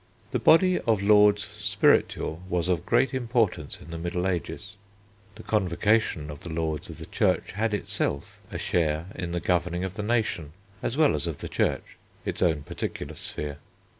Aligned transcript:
The 0.31 0.39
body 0.39 0.79
of 0.79 1.03
Lords 1.03 1.45
Spiritual 1.59 2.41
was 2.49 2.67
of 2.67 2.87
great 2.87 3.13
importance 3.13 3.77
in 3.79 3.91
the 3.91 3.99
Middle 3.99 4.25
Ages. 4.27 4.75
The 5.35 5.43
Convocation 5.43 6.31
of 6.31 6.39
the 6.39 6.49
lords 6.49 6.89
of 6.89 6.97
the 6.97 7.05
Church 7.05 7.51
had 7.51 7.71
itself 7.71 8.39
a 8.49 8.57
share 8.57 9.05
in 9.13 9.31
the 9.31 9.39
governing 9.39 9.83
of 9.83 9.93
the 9.93 10.01
nation 10.01 10.53
as 10.81 10.97
well 10.97 11.13
as 11.13 11.27
of 11.27 11.37
the 11.37 11.47
Church, 11.47 11.97
its 12.25 12.41
own 12.41 12.63
particular 12.63 13.13
sphere. 13.13 13.59